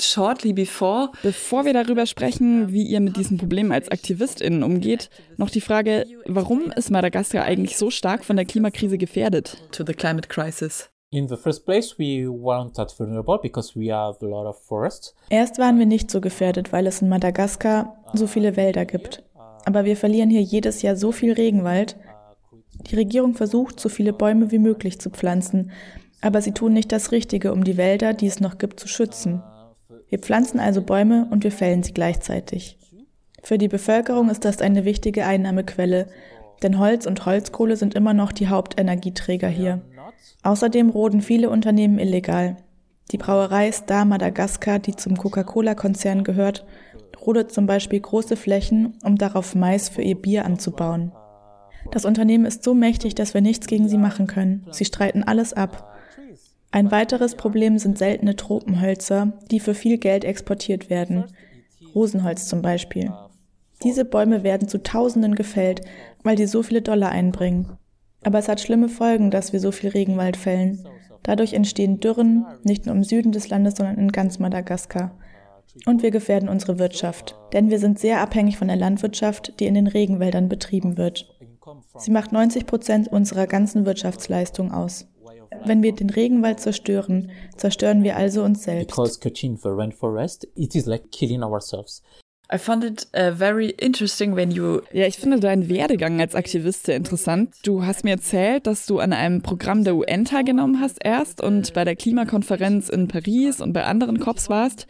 Shortly 0.00 0.54
before, 0.54 1.10
bevor 1.22 1.66
wir 1.66 1.74
darüber 1.74 2.06
sprechen, 2.06 2.72
wie 2.72 2.84
ihr 2.84 3.00
mit 3.00 3.18
diesem 3.18 3.36
Problem 3.36 3.72
als 3.72 3.90
AktivistInnen 3.90 4.62
umgeht, 4.62 5.10
noch 5.36 5.50
die 5.50 5.60
Frage, 5.60 6.06
warum 6.24 6.72
ist 6.72 6.90
Madagaskar 6.90 7.44
eigentlich 7.44 7.76
so 7.76 7.90
stark 7.90 8.24
von 8.24 8.36
der 8.36 8.46
Klimakrise 8.46 8.96
gefährdet? 8.96 9.58
To 9.72 9.84
the 9.86 9.92
climate 9.92 10.28
crisis. 10.28 10.88
In 11.12 11.26
the 11.26 11.36
first 11.36 11.64
place, 11.64 11.98
we 11.98 12.28
weren't 12.28 12.74
that 12.74 12.96
vulnerable 12.96 13.36
because 13.36 13.74
we 13.74 13.90
have 13.90 14.18
a 14.22 14.26
lot 14.26 14.46
of 14.46 14.56
forests. 14.60 15.12
Erst 15.28 15.58
waren 15.58 15.76
wir 15.76 15.86
nicht 15.86 16.08
so 16.08 16.20
gefährdet, 16.20 16.72
weil 16.72 16.86
es 16.86 17.02
in 17.02 17.08
Madagaskar 17.08 17.96
so 18.12 18.28
viele 18.28 18.56
Wälder 18.56 18.84
gibt. 18.84 19.24
Aber 19.64 19.84
wir 19.84 19.96
verlieren 19.96 20.30
hier 20.30 20.40
jedes 20.40 20.82
Jahr 20.82 20.94
so 20.94 21.10
viel 21.10 21.32
Regenwald. 21.32 21.96
Die 22.88 22.94
Regierung 22.94 23.34
versucht, 23.34 23.80
so 23.80 23.88
viele 23.88 24.12
Bäume 24.12 24.52
wie 24.52 24.60
möglich 24.60 25.00
zu 25.00 25.10
pflanzen, 25.10 25.72
aber 26.20 26.42
sie 26.42 26.52
tun 26.52 26.74
nicht 26.74 26.92
das 26.92 27.10
Richtige, 27.10 27.52
um 27.52 27.64
die 27.64 27.76
Wälder, 27.76 28.14
die 28.14 28.28
es 28.28 28.38
noch 28.38 28.58
gibt, 28.58 28.78
zu 28.78 28.86
schützen. 28.86 29.42
Wir 30.08 30.20
pflanzen 30.20 30.60
also 30.60 30.80
Bäume 30.80 31.26
und 31.32 31.42
wir 31.42 31.52
fällen 31.52 31.82
sie 31.82 31.92
gleichzeitig. 31.92 32.78
Für 33.42 33.58
die 33.58 33.68
Bevölkerung 33.68 34.30
ist 34.30 34.44
das 34.44 34.62
eine 34.62 34.84
wichtige 34.84 35.26
Einnahmequelle, 35.26 36.06
denn 36.62 36.78
Holz 36.78 37.04
und 37.06 37.26
Holzkohle 37.26 37.76
sind 37.76 37.94
immer 37.94 38.14
noch 38.14 38.30
die 38.30 38.46
Hauptenergieträger 38.46 39.48
hier. 39.48 39.82
Außerdem 40.42 40.90
roden 40.90 41.20
viele 41.20 41.50
Unternehmen 41.50 41.98
illegal. 41.98 42.56
Die 43.10 43.18
Brauerei 43.18 43.70
Star 43.72 44.04
Madagaskar, 44.04 44.78
die 44.78 44.94
zum 44.94 45.16
Coca-Cola-Konzern 45.16 46.24
gehört, 46.24 46.64
rodet 47.26 47.52
zum 47.52 47.66
Beispiel 47.66 48.00
große 48.00 48.36
Flächen, 48.36 48.94
um 49.04 49.18
darauf 49.18 49.54
Mais 49.54 49.88
für 49.88 50.02
ihr 50.02 50.14
Bier 50.14 50.44
anzubauen. 50.44 51.12
Das 51.90 52.04
Unternehmen 52.04 52.44
ist 52.44 52.62
so 52.62 52.74
mächtig, 52.74 53.14
dass 53.14 53.34
wir 53.34 53.40
nichts 53.40 53.66
gegen 53.66 53.88
sie 53.88 53.98
machen 53.98 54.26
können. 54.26 54.66
Sie 54.70 54.84
streiten 54.84 55.22
alles 55.22 55.52
ab. 55.52 55.98
Ein 56.70 56.90
weiteres 56.90 57.34
Problem 57.34 57.78
sind 57.78 57.98
seltene 57.98 58.36
Tropenhölzer, 58.36 59.32
die 59.50 59.60
für 59.60 59.74
viel 59.74 59.98
Geld 59.98 60.24
exportiert 60.24 60.88
werden. 60.88 61.24
Rosenholz 61.94 62.46
zum 62.46 62.62
Beispiel. 62.62 63.12
Diese 63.82 64.04
Bäume 64.04 64.44
werden 64.44 64.68
zu 64.68 64.82
Tausenden 64.82 65.34
gefällt, 65.34 65.80
weil 66.22 66.36
die 66.36 66.46
so 66.46 66.62
viele 66.62 66.82
Dollar 66.82 67.10
einbringen. 67.10 67.76
Aber 68.22 68.38
es 68.38 68.48
hat 68.48 68.60
schlimme 68.60 68.88
Folgen, 68.88 69.30
dass 69.30 69.52
wir 69.52 69.60
so 69.60 69.72
viel 69.72 69.90
Regenwald 69.90 70.36
fällen. 70.36 70.86
Dadurch 71.22 71.52
entstehen 71.52 72.00
Dürren, 72.00 72.46
nicht 72.62 72.86
nur 72.86 72.94
im 72.94 73.04
Süden 73.04 73.32
des 73.32 73.48
Landes, 73.48 73.76
sondern 73.76 73.98
in 73.98 74.12
ganz 74.12 74.38
Madagaskar. 74.38 75.16
Und 75.86 76.02
wir 76.02 76.10
gefährden 76.10 76.48
unsere 76.48 76.78
Wirtschaft, 76.78 77.36
denn 77.52 77.70
wir 77.70 77.78
sind 77.78 77.98
sehr 77.98 78.20
abhängig 78.20 78.56
von 78.56 78.68
der 78.68 78.76
Landwirtschaft, 78.76 79.60
die 79.60 79.66
in 79.66 79.74
den 79.74 79.86
Regenwäldern 79.86 80.48
betrieben 80.48 80.96
wird. 80.96 81.28
Sie 81.98 82.10
macht 82.10 82.32
90 82.32 82.66
Prozent 82.66 83.08
unserer 83.08 83.46
ganzen 83.46 83.86
Wirtschaftsleistung 83.86 84.72
aus. 84.72 85.06
Wenn 85.64 85.82
wir 85.82 85.92
den 85.94 86.10
Regenwald 86.10 86.60
zerstören, 86.60 87.30
zerstören 87.56 88.02
wir 88.02 88.16
also 88.16 88.42
uns 88.42 88.64
selbst. 88.64 88.96
I 92.52 92.58
found 92.58 92.82
it 92.82 93.06
uh, 93.14 93.30
very 93.32 93.70
interesting 93.70 94.34
when 94.34 94.50
you. 94.50 94.80
Ja, 94.92 95.06
ich 95.06 95.18
finde 95.18 95.38
deinen 95.38 95.68
Werdegang 95.68 96.20
als 96.20 96.34
Aktivist 96.34 96.86
sehr 96.86 96.96
interessant. 96.96 97.54
Du 97.62 97.86
hast 97.86 98.02
mir 98.02 98.10
erzählt, 98.10 98.66
dass 98.66 98.86
du 98.86 98.98
an 98.98 99.12
einem 99.12 99.40
Programm 99.40 99.84
der 99.84 99.94
UN 99.94 100.24
teilgenommen 100.24 100.80
hast 100.80 100.98
erst 101.04 101.40
und 101.40 101.72
bei 101.74 101.84
der 101.84 101.94
Klimakonferenz 101.94 102.88
in 102.88 103.06
Paris 103.06 103.60
und 103.60 103.72
bei 103.72 103.84
anderen 103.84 104.18
COPs 104.18 104.50
warst. 104.50 104.88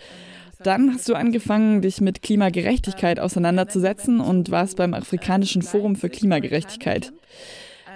Dann 0.62 0.94
hast 0.94 1.08
du 1.08 1.14
angefangen, 1.14 1.82
dich 1.82 2.00
mit 2.00 2.22
Klimagerechtigkeit 2.22 3.20
auseinanderzusetzen 3.20 4.20
und 4.20 4.50
warst 4.50 4.76
beim 4.76 4.94
Afrikanischen 4.94 5.62
Forum 5.62 5.96
für 5.96 6.08
Klimagerechtigkeit. 6.08 7.12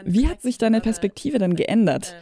Wie 0.05 0.29
hat 0.29 0.43
sich 0.43 0.59
deine 0.59 0.81
Perspektive 0.81 1.39
dann 1.39 1.57
geändert? 1.57 2.15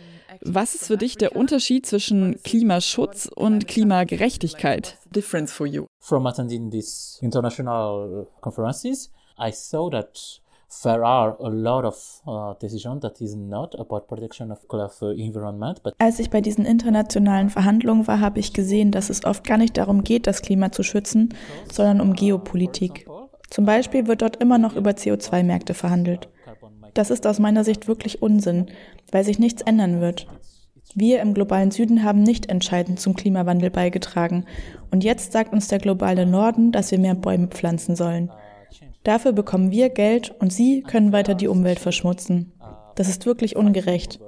Was 0.45 0.75
ist 0.75 0.89
für 0.89 0.97
dich 0.97 1.17
der 1.17 1.37
Unterschied 1.37 1.87
zwischen 1.87 2.43
Klimaschutz 2.43 3.31
und 3.33 3.69
Klimagerechtigkeit? 3.69 4.99
Difference 5.15 5.53
for 5.53 5.69
you. 5.69 5.87
From 6.01 6.27
attending 6.27 6.69
these 6.69 7.19
international 7.23 8.27
conferences, 8.41 9.13
I 9.39 9.53
saw 9.53 9.89
that 9.91 10.41
there 10.83 11.05
are 11.05 11.37
a 11.41 11.49
lot 11.49 11.85
of 11.85 12.23
uh, 12.27 12.55
decisions 12.61 13.03
that 13.03 13.21
is 13.21 13.37
not 13.37 13.79
about 13.79 14.09
protection 14.09 14.51
of, 14.51 14.59
of 14.69 15.01
environment. 15.17 15.81
But 15.85 15.95
Als 15.99 16.19
ich 16.19 16.29
bei 16.29 16.41
diesen 16.41 16.65
internationalen 16.65 17.49
Verhandlungen 17.49 18.09
war, 18.09 18.19
habe 18.19 18.41
ich 18.41 18.53
gesehen, 18.53 18.91
dass 18.91 19.11
es 19.11 19.25
oft 19.25 19.45
gar 19.45 19.59
nicht 19.59 19.77
darum 19.77 20.03
geht, 20.03 20.27
das 20.27 20.43
Klima 20.43 20.73
zu 20.73 20.83
schützen, 20.83 21.35
sondern 21.71 22.01
um 22.01 22.15
Geopolitik. 22.15 23.07
Zum 23.49 23.65
Beispiel 23.65 24.09
wird 24.09 24.23
dort 24.23 24.37
immer 24.37 24.59
noch 24.59 24.75
über 24.75 24.91
CO2-Märkte 24.91 25.75
verhandelt. 25.75 26.29
Das 26.95 27.11
ist 27.11 27.27
aus 27.27 27.39
meiner 27.39 27.65
Sicht 27.65 27.89
wirklich 27.89 28.23
Unsinn, 28.23 28.67
weil 29.11 29.25
sich 29.25 29.39
nichts 29.39 29.63
ändern 29.63 30.01
wird. 30.01 30.27
Wir 30.95 31.21
im 31.23 31.33
globalen 31.33 31.71
Süden 31.71 32.03
haben 32.03 32.23
nicht 32.23 32.51
entscheidend 32.51 33.01
zum 33.01 33.15
Klimawandel 33.15 33.71
beigetragen. 33.71 34.45
Und 34.91 35.05
jetzt 35.05 35.33
sagt 35.33 35.53
uns 35.53 35.69
der 35.69 35.79
globale 35.79 36.27
Norden, 36.27 36.71
dass 36.71 36.91
wir 36.91 36.99
mehr 36.99 37.15
Bäume 37.15 37.47
pflanzen 37.47 37.97
sollen. 37.97 38.31
Dafür 39.03 39.33
bekommen 39.33 39.71
wir 39.71 39.89
Geld 39.89 40.35
und 40.39 40.53
Sie 40.53 40.83
können 40.83 41.13
weiter 41.13 41.35
die 41.35 41.49
Umwelt 41.49 41.79
verschmutzen. 41.79 42.53
Das 42.95 43.09
ist 43.09 43.25
wirklich 43.25 43.57
ungerecht. 43.57 44.21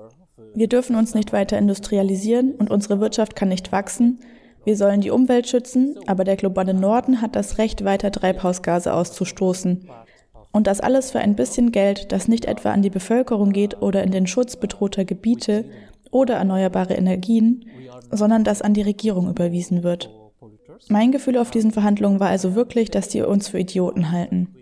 Wir 0.55 0.69
dürfen 0.69 0.97
uns 0.97 1.15
nicht 1.15 1.33
weiter 1.33 1.59
industrialisieren 1.59 2.53
und 2.53 2.71
unsere 2.71 3.01
Wirtschaft 3.01 3.37
kann 3.37 3.49
nicht 3.49 3.73
wachsen. 3.73 4.21
Wir 4.65 4.77
sollen 4.77 5.03
die 5.03 5.11
Umwelt 5.11 5.47
schützen, 5.47 5.97
aber 6.07 6.25
der 6.25 6.37
globale 6.37 6.73
Norden 6.73 7.21
hat 7.21 7.37
das 7.37 7.59
Recht, 7.59 7.85
weiter 7.85 8.11
Treibhausgase 8.11 8.95
auszustoßen. 8.95 9.89
Und 10.55 10.69
das 10.69 10.79
alles 10.79 11.11
für 11.11 11.19
ein 11.19 11.35
bisschen 11.35 11.73
Geld, 11.73 12.13
das 12.13 12.29
nicht 12.29 12.45
etwa 12.45 12.71
an 12.71 12.81
die 12.81 12.89
Bevölkerung 12.89 13.51
geht 13.51 13.83
oder 13.83 14.05
in 14.05 14.13
den 14.13 14.29
Schutz 14.29 14.55
bedrohter 14.55 15.05
Gebiete 15.05 15.65
oder 16.13 16.37
erneuerbare 16.37 16.95
Energien, 16.95 17.65
sondern 18.13 18.45
das 18.45 18.63
an 18.63 18.73
die 18.73 18.83
Regierung 18.83 19.29
überwiesen 19.29 19.83
wird. 19.83 20.11
Mein 20.89 21.11
Gefühl 21.11 21.39
auf 21.39 21.51
diesen 21.51 21.73
Verhandlungen 21.73 22.21
war 22.21 22.29
also 22.29 22.55
wirklich, 22.55 22.93
dass 22.93 23.09
die 23.09 23.23
uns 23.23 23.49
für 23.49 23.59
Idioten 23.59 24.13
halten. 24.13 24.55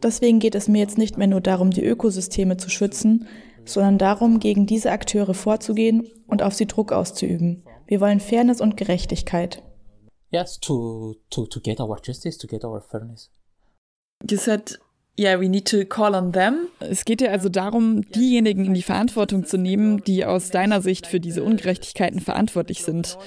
Deswegen 0.00 0.38
geht 0.38 0.54
es 0.54 0.68
mir 0.68 0.78
jetzt 0.78 0.98
nicht 0.98 1.18
mehr 1.18 1.26
nur 1.26 1.40
darum, 1.40 1.72
die 1.72 1.84
Ökosysteme 1.84 2.56
zu 2.56 2.70
schützen, 2.70 3.26
sondern 3.64 3.98
darum, 3.98 4.38
gegen 4.38 4.66
diese 4.66 4.92
Akteure 4.92 5.34
vorzugehen 5.34 6.06
und 6.28 6.44
auf 6.44 6.54
sie 6.54 6.66
Druck 6.66 6.92
auszuüben. 6.92 7.64
Wir 7.88 8.00
wollen 8.00 8.20
Fairness 8.20 8.60
und 8.60 8.76
Gerechtigkeit. 8.76 9.64
Yes, 10.30 10.60
to, 10.60 11.16
to, 11.28 11.46
to 11.46 11.58
get 11.58 11.80
our 11.80 11.98
justice, 12.00 12.38
to 12.38 12.46
get 12.46 12.64
our 12.64 12.80
fairness. 12.80 13.32
You 14.30 14.36
said 14.36 14.78
Yeah, 15.18 15.38
we 15.38 15.48
need 15.48 15.68
to 15.68 15.84
call 15.84 16.14
on 16.14 16.32
them. 16.32 16.68
Es 16.78 17.04
geht 17.04 17.20
ja 17.20 17.30
also 17.30 17.48
darum, 17.48 18.10
diejenigen 18.10 18.64
in 18.64 18.74
die 18.74 18.82
Verantwortung 18.82 19.44
zu 19.44 19.58
nehmen, 19.58 20.02
die 20.04 20.24
aus 20.24 20.50
deiner 20.50 20.80
Sicht 20.80 21.06
für 21.06 21.20
diese 21.20 21.42
Ungerechtigkeiten 21.42 22.20
verantwortlich 22.20 22.82
sind. 22.82 23.18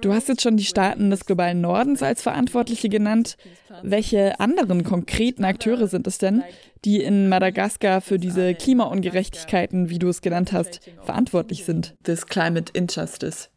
Du 0.00 0.14
hast 0.14 0.28
jetzt 0.28 0.42
schon 0.42 0.56
die 0.56 0.64
Staaten 0.64 1.10
des 1.10 1.26
globalen 1.26 1.60
Nordens 1.60 2.02
als 2.02 2.22
Verantwortliche 2.22 2.88
genannt. 2.88 3.36
Welche 3.82 4.40
anderen 4.40 4.82
konkreten 4.84 5.44
Akteure 5.44 5.88
sind 5.88 6.06
es 6.06 6.18
denn, 6.18 6.42
die 6.84 7.02
in 7.02 7.28
Madagaskar 7.28 8.00
für 8.00 8.18
diese 8.18 8.54
Klimaungerechtigkeiten, 8.54 9.90
wie 9.90 9.98
du 9.98 10.08
es 10.08 10.22
genannt 10.22 10.52
hast, 10.52 10.80
verantwortlich 11.02 11.64
sind? 11.64 11.94
This 12.02 12.26
climate 12.26 12.72
injustice. 12.72 13.50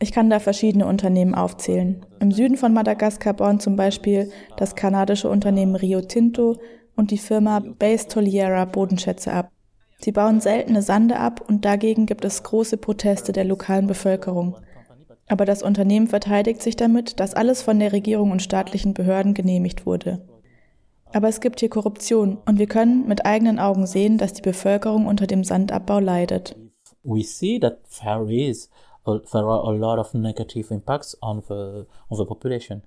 Ich 0.00 0.10
kann 0.10 0.28
da 0.28 0.40
verschiedene 0.40 0.86
Unternehmen 0.86 1.36
aufzählen. 1.36 2.04
Im 2.18 2.32
Süden 2.32 2.56
von 2.56 2.72
Madagaskar 2.72 3.32
bauen 3.32 3.60
zum 3.60 3.76
Beispiel 3.76 4.30
das 4.56 4.74
kanadische 4.74 5.28
Unternehmen 5.30 5.76
Rio 5.76 6.00
Tinto 6.00 6.56
und 6.96 7.12
die 7.12 7.18
Firma 7.18 7.60
Base 7.60 8.08
Toliera 8.08 8.64
Bodenschätze 8.64 9.32
ab. 9.32 9.52
Sie 10.00 10.10
bauen 10.10 10.40
seltene 10.40 10.82
Sande 10.82 11.18
ab 11.18 11.44
und 11.48 11.64
dagegen 11.64 12.06
gibt 12.06 12.24
es 12.24 12.42
große 12.42 12.76
Proteste 12.76 13.32
der 13.32 13.44
lokalen 13.44 13.86
Bevölkerung. 13.86 14.56
Aber 15.28 15.44
das 15.44 15.62
Unternehmen 15.62 16.08
verteidigt 16.08 16.60
sich 16.60 16.74
damit, 16.74 17.20
dass 17.20 17.34
alles 17.34 17.62
von 17.62 17.78
der 17.78 17.92
Regierung 17.92 18.32
und 18.32 18.42
staatlichen 18.42 18.94
Behörden 18.94 19.34
genehmigt 19.34 19.86
wurde. 19.86 20.26
Aber 21.12 21.28
es 21.28 21.40
gibt 21.40 21.60
hier 21.60 21.70
Korruption 21.70 22.38
und 22.44 22.58
wir 22.58 22.66
können 22.66 23.06
mit 23.06 23.24
eigenen 23.24 23.60
Augen 23.60 23.86
sehen, 23.86 24.18
dass 24.18 24.32
die 24.32 24.42
Bevölkerung 24.42 25.06
unter 25.06 25.28
dem 25.28 25.44
Sandabbau 25.44 26.00
leidet 26.00 26.56
we 27.04 27.22
see 27.22 27.58
that 27.58 27.84
there 28.02 28.26
is 28.30 28.68
there 29.04 29.48
are 29.48 29.62
a 29.66 29.72
lot 29.72 29.98
of 29.98 30.14
negative 30.14 30.70
impacts 30.70 31.14
on 31.20 31.42
the 31.48 31.86
on 32.10 32.18
the 32.18 32.24
population. 32.24 32.82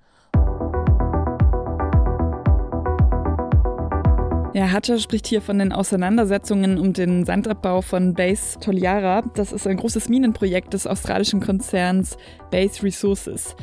Ja, 4.54 4.72
Hatter 4.72 4.98
spricht 4.98 5.28
hier 5.28 5.40
von 5.40 5.58
den 5.60 5.72
Auseinandersetzungen 5.72 6.78
um 6.78 6.92
den 6.92 7.24
Sandabbau 7.24 7.80
von 7.80 8.14
Base 8.14 8.58
Toliara. 8.58 9.22
Das 9.34 9.52
ist 9.52 9.68
ein 9.68 9.76
großes 9.76 10.08
Minenprojekt 10.08 10.72
des 10.72 10.86
australischen 10.86 11.38
Konzerns 11.38 12.16
Base 12.50 12.82
Resources. 12.82 13.54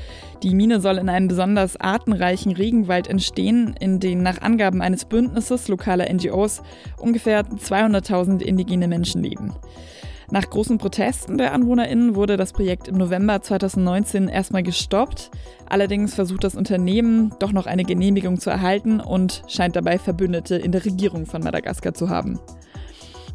Die 0.41 0.55
Mine 0.55 0.79
soll 0.79 0.97
in 0.97 1.09
einem 1.09 1.27
besonders 1.27 1.75
artenreichen 1.75 2.53
Regenwald 2.53 3.07
entstehen, 3.07 3.75
in 3.77 3.99
den 3.99 4.23
nach 4.23 4.41
Angaben 4.41 4.81
eines 4.81 5.03
Bündnisses 5.03 5.67
lokaler 5.67 6.05
NGOs 6.13 6.61
ungefähr 6.97 7.43
200.000 7.43 8.41
indigene 8.41 8.87
Menschen 8.87 9.21
leben. 9.21 9.53
Nach 10.31 10.49
großen 10.49 10.77
Protesten 10.79 11.37
der 11.37 11.53
AnwohnerInnen 11.53 12.15
wurde 12.15 12.35
das 12.35 12.51
Projekt 12.51 12.87
im 12.87 12.97
November 12.97 13.41
2019 13.41 14.27
erstmal 14.27 14.63
gestoppt. 14.63 15.29
Allerdings 15.67 16.15
versucht 16.15 16.43
das 16.43 16.55
Unternehmen 16.55 17.33
doch 17.39 17.51
noch 17.51 17.67
eine 17.67 17.83
Genehmigung 17.83 18.39
zu 18.39 18.49
erhalten 18.49 18.99
und 18.99 19.43
scheint 19.47 19.75
dabei 19.75 19.99
Verbündete 19.99 20.55
in 20.55 20.71
der 20.71 20.83
Regierung 20.83 21.25
von 21.25 21.43
Madagaskar 21.43 21.93
zu 21.93 22.09
haben. 22.09 22.39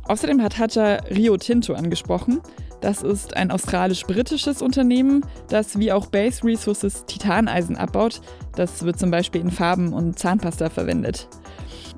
Außerdem 0.09 0.42
hat 0.42 0.59
Haja 0.59 0.97
Rio 1.11 1.37
Tinto 1.37 1.75
angesprochen. 1.75 2.40
Das 2.80 3.02
ist 3.02 3.37
ein 3.37 3.50
australisch-britisches 3.50 4.62
Unternehmen, 4.62 5.25
das 5.49 5.78
wie 5.78 5.92
auch 5.92 6.06
Base 6.06 6.42
Resources 6.42 7.04
Titaneisen 7.06 7.76
abbaut. 7.76 8.20
Das 8.56 8.85
wird 8.85 8.99
zum 8.99 9.11
Beispiel 9.11 9.42
in 9.42 9.50
Farben 9.50 9.92
und 9.92 10.18
Zahnpasta 10.18 10.70
verwendet. 10.70 11.28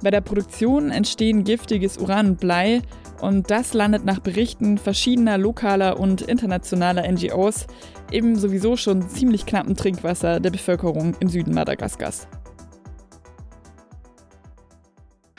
Bei 0.02 0.10
der 0.10 0.20
Produktion 0.20 0.90
entstehen 0.90 1.44
giftiges 1.44 1.96
Uran 1.96 2.30
und 2.30 2.40
Blei 2.40 2.82
und 3.22 3.50
das 3.50 3.72
landet 3.72 4.04
nach 4.04 4.18
Berichten 4.18 4.78
verschiedener 4.78 5.38
lokaler 5.38 5.98
und 5.98 6.22
internationaler 6.22 7.10
NGOs 7.10 7.66
im 8.10 8.36
sowieso 8.36 8.76
schon 8.76 9.08
ziemlich 9.08 9.46
knappen 9.46 9.76
Trinkwasser 9.76 10.40
der 10.40 10.50
Bevölkerung 10.50 11.14
im 11.20 11.28
Süden 11.28 11.54
Madagaskars. 11.54 12.26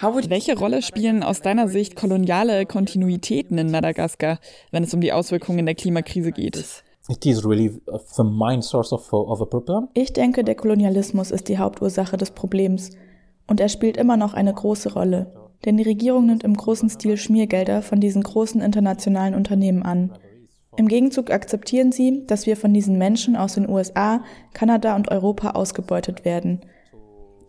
Welche 0.02 0.58
Rolle 0.58 0.82
spielen 0.82 1.24
aus 1.24 1.42
deiner 1.42 1.68
Sicht 1.68 1.96
koloniale 1.96 2.66
Kontinuitäten 2.66 3.58
in 3.58 3.72
Madagaskar, 3.72 4.40
wenn 4.72 4.84
es 4.84 4.94
um 4.94 5.02
die 5.02 5.14
Auswirkungen 5.14 5.66
der 5.66 5.76
Klimakrise 5.76 6.32
geht? 6.32 6.84
Ich 9.94 10.14
denke, 10.14 10.44
der 10.44 10.56
Kolonialismus 10.56 11.32
ist 11.32 11.50
die 11.50 11.58
Hauptursache 11.58 12.18
des 12.18 12.32
Problems 12.32 12.92
und 13.48 13.60
er 13.60 13.70
spielt 13.70 13.98
immer 13.98 14.18
noch 14.18 14.34
eine 14.34 14.54
große 14.54 14.94
Rolle. 14.94 15.43
Denn 15.66 15.78
die 15.78 15.84
Regierung 15.84 16.26
nimmt 16.26 16.44
im 16.44 16.56
großen 16.56 16.90
Stil 16.90 17.18
Schmiergelder 17.18 17.82
von 17.82 18.00
diesen 18.00 18.24
großen 18.24 18.62
internationalen 18.62 19.34
Unternehmen 19.34 19.84
an. 19.84 20.12
Im 20.76 20.88
Gegenzug 20.88 21.32
akzeptieren 21.32 21.92
sie, 21.92 22.24
dass 22.26 22.48
wir 22.48 22.58
von 22.58 22.74
diesen 22.74 22.98
Menschen 22.98 23.36
aus 23.36 23.54
den 23.54 23.70
USA, 23.70 24.24
Kanada 24.54 24.96
und 24.96 25.10
Europa 25.10 25.52
ausgebeutet 25.52 26.26
werden. 26.26 26.62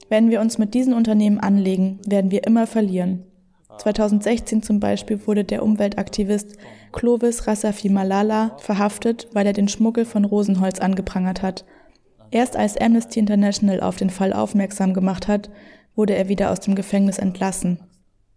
Wenn 0.09 0.31
wir 0.31 0.41
uns 0.41 0.59
mit 0.59 0.75
diesen 0.75 0.93
Unternehmen 0.93 1.41
anlegen, 1.41 1.99
werden 2.07 2.31
wir 2.31 2.47
immer 2.47 2.67
verlieren. 2.67 3.25
2016 3.79 4.63
zum 4.63 4.79
Beispiel 4.79 5.27
wurde 5.27 5.43
der 5.43 5.63
Umweltaktivist 5.63 6.57
Clovis 6.93 7.47
Rasafi 7.47 7.89
Malala 7.89 8.57
verhaftet, 8.59 9.29
weil 9.33 9.47
er 9.47 9.53
den 9.53 9.69
Schmuggel 9.69 10.05
von 10.05 10.25
Rosenholz 10.25 10.79
angeprangert 10.79 11.43
hat. 11.43 11.65
Erst 12.31 12.57
als 12.57 12.77
Amnesty 12.77 13.19
International 13.19 13.81
auf 13.81 13.97
den 13.97 14.11
Fall 14.11 14.33
aufmerksam 14.33 14.95
gemacht 14.95 15.27
hat, 15.27 15.51
wurde 15.97 16.15
er 16.15 16.29
wieder 16.29 16.51
aus 16.51 16.61
dem 16.61 16.75
Gefängnis 16.75 17.19
entlassen. 17.19 17.79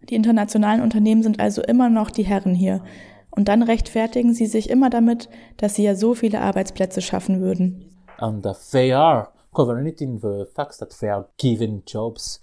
Die 0.03 0.15
internationalen 0.15 0.81
Unternehmen 0.81 1.23
sind 1.23 1.39
also 1.39 1.61
immer 1.61 1.89
noch 1.89 2.11
die 2.11 2.23
Herren 2.23 2.53
hier. 2.53 2.81
Und 3.29 3.47
dann 3.47 3.61
rechtfertigen 3.61 4.33
sie 4.33 4.45
sich 4.45 4.69
immer 4.69 4.89
damit, 4.89 5.29
dass 5.57 5.75
sie 5.75 5.83
ja 5.83 5.95
so 5.95 6.13
viele 6.13 6.41
Arbeitsplätze 6.41 7.01
schaffen 7.01 7.41
würden. 7.41 7.89
And 8.17 8.45
they 8.71 8.93
are 8.93 9.27
covering 9.53 9.85
it 9.85 10.01
in 10.01 10.17
the 10.17 10.45
fact 10.55 10.79
that 10.79 10.97
they 10.99 11.09
are 11.09 11.27
giving 11.37 11.83
jobs. 11.85 12.41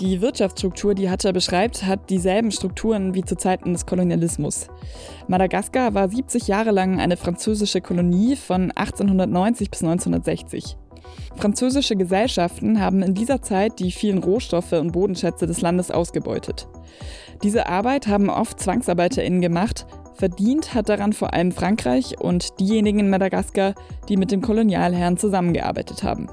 Die 0.00 0.20
Wirtschaftsstruktur, 0.20 0.94
die 0.94 1.08
Hatter 1.08 1.32
beschreibt, 1.32 1.84
hat 1.84 2.10
dieselben 2.10 2.50
Strukturen 2.50 3.14
wie 3.14 3.22
zu 3.22 3.36
Zeiten 3.36 3.72
des 3.72 3.86
Kolonialismus. 3.86 4.66
Madagaskar 5.28 5.94
war 5.94 6.08
70 6.08 6.48
Jahre 6.48 6.72
lang 6.72 6.98
eine 6.98 7.16
französische 7.16 7.80
Kolonie 7.80 8.34
von 8.34 8.72
1890 8.72 9.70
bis 9.70 9.84
1960. 9.84 10.76
Französische 11.36 11.96
Gesellschaften 11.96 12.80
haben 12.80 13.02
in 13.02 13.14
dieser 13.14 13.42
Zeit 13.42 13.78
die 13.78 13.90
vielen 13.90 14.18
Rohstoffe 14.18 14.72
und 14.72 14.92
Bodenschätze 14.92 15.46
des 15.46 15.60
Landes 15.60 15.90
ausgebeutet. 15.90 16.68
Diese 17.42 17.68
Arbeit 17.68 18.06
haben 18.06 18.30
oft 18.30 18.60
ZwangsarbeiterInnen 18.60 19.40
gemacht, 19.40 19.86
verdient 20.14 20.74
hat 20.74 20.88
daran 20.88 21.12
vor 21.12 21.32
allem 21.32 21.52
Frankreich 21.52 22.20
und 22.20 22.60
diejenigen 22.60 23.00
in 23.00 23.10
Madagaskar, 23.10 23.74
die 24.08 24.16
mit 24.16 24.30
dem 24.30 24.42
Kolonialherrn 24.42 25.16
zusammengearbeitet 25.16 26.02
haben. 26.02 26.28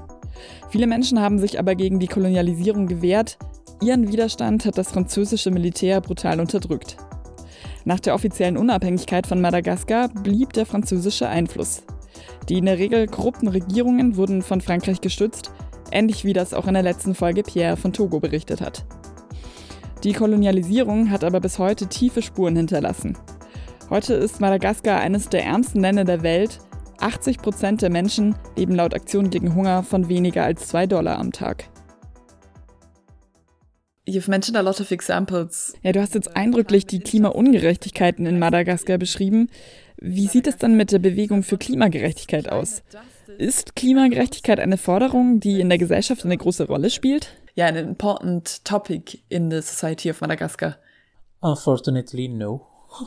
Viele 0.68 0.86
Menschen 0.86 1.20
haben 1.20 1.38
sich 1.38 1.58
aber 1.58 1.74
gegen 1.74 1.98
die 1.98 2.06
Kolonialisierung 2.06 2.86
gewehrt. 2.86 3.38
Ihren 3.82 4.08
Widerstand 4.08 4.64
hat 4.66 4.78
das 4.78 4.92
französische 4.92 5.50
Militär 5.50 6.00
brutal 6.00 6.38
unterdrückt. 6.38 6.96
Nach 7.84 8.00
der 8.00 8.14
offiziellen 8.14 8.56
Unabhängigkeit 8.56 9.26
von 9.26 9.40
Madagaskar 9.40 10.08
blieb 10.08 10.52
der 10.52 10.66
französische 10.66 11.28
Einfluss. 11.28 11.82
Die 12.48 12.58
in 12.58 12.66
der 12.66 12.78
Regel 12.78 13.06
korrupten 13.06 13.48
Regierungen 13.48 14.16
wurden 14.16 14.42
von 14.42 14.60
Frankreich 14.60 15.00
gestützt, 15.00 15.50
ähnlich 15.92 16.24
wie 16.24 16.32
das 16.32 16.54
auch 16.54 16.66
in 16.66 16.74
der 16.74 16.82
letzten 16.82 17.14
Folge 17.14 17.42
Pierre 17.42 17.76
von 17.76 17.92
Togo 17.92 18.20
berichtet 18.20 18.60
hat. 18.60 18.84
Die 20.04 20.12
Kolonialisierung 20.12 21.10
hat 21.10 21.24
aber 21.24 21.40
bis 21.40 21.58
heute 21.58 21.86
tiefe 21.86 22.22
Spuren 22.22 22.56
hinterlassen. 22.56 23.18
Heute 23.90 24.14
ist 24.14 24.40
Madagaskar 24.40 25.00
eines 25.00 25.28
der 25.28 25.44
ärmsten 25.44 25.80
Länder 25.80 26.04
der 26.04 26.22
Welt. 26.22 26.58
80 27.00 27.38
Prozent 27.38 27.82
der 27.82 27.90
Menschen 27.90 28.34
leben 28.56 28.74
laut 28.74 28.94
Aktion 28.94 29.30
gegen 29.30 29.54
Hunger 29.54 29.82
von 29.82 30.08
weniger 30.08 30.44
als 30.44 30.68
2 30.68 30.86
Dollar 30.86 31.18
am 31.18 31.32
Tag. 31.32 31.68
You've 34.08 34.30
mentioned 34.30 34.56
a 34.56 34.62
lot 34.62 34.80
of 34.80 34.90
examples. 34.90 35.74
Ja, 35.82 35.92
du 35.92 36.00
hast 36.00 36.14
jetzt 36.14 36.34
eindrücklich 36.34 36.86
die 36.86 37.00
Klimaungerechtigkeiten 37.00 38.26
in 38.26 38.38
Madagaskar 38.38 38.98
beschrieben. 38.98 39.50
Wie 40.00 40.26
sieht 40.26 40.46
es 40.46 40.56
dann 40.56 40.76
mit 40.76 40.92
der 40.92 40.98
Bewegung 40.98 41.42
für 41.42 41.58
Klimagerechtigkeit 41.58 42.50
aus? 42.50 42.82
Ist 43.38 43.76
Klimagerechtigkeit 43.76 44.58
eine 44.58 44.78
Forderung, 44.78 45.40
die 45.40 45.60
in 45.60 45.68
der 45.68 45.78
Gesellschaft 45.78 46.24
eine 46.24 46.38
große 46.38 46.66
Rolle 46.66 46.90
spielt? 46.90 47.34
Ja, 47.54 47.66
an 47.66 47.76
important 47.76 48.64
topic 48.64 49.18
in 49.28 49.50
the 49.50 49.60
society 49.60 50.10
of 50.10 50.20
Madagascar. 50.20 50.76
Unfortunately, 51.40 52.28
no. 52.28 52.66